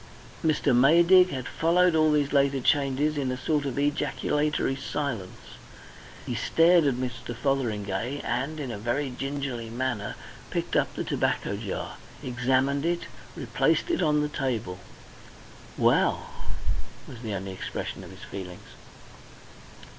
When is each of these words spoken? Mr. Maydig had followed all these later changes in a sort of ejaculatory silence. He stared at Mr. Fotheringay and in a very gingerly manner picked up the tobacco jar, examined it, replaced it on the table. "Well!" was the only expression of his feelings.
Mr. 0.43 0.75
Maydig 0.75 1.29
had 1.29 1.47
followed 1.47 1.93
all 1.93 2.11
these 2.11 2.33
later 2.33 2.59
changes 2.59 3.19
in 3.19 3.31
a 3.31 3.37
sort 3.37 3.65
of 3.67 3.77
ejaculatory 3.77 4.75
silence. 4.75 5.59
He 6.25 6.33
stared 6.33 6.85
at 6.85 6.95
Mr. 6.95 7.35
Fotheringay 7.35 8.21
and 8.23 8.59
in 8.59 8.71
a 8.71 8.79
very 8.79 9.11
gingerly 9.11 9.69
manner 9.69 10.15
picked 10.49 10.75
up 10.75 10.95
the 10.95 11.03
tobacco 11.03 11.55
jar, 11.55 11.97
examined 12.23 12.83
it, 12.83 13.01
replaced 13.35 13.91
it 13.91 14.01
on 14.01 14.21
the 14.21 14.27
table. 14.29 14.79
"Well!" 15.77 16.31
was 17.07 17.21
the 17.21 17.35
only 17.35 17.51
expression 17.51 18.03
of 18.03 18.09
his 18.09 18.23
feelings. 18.23 18.69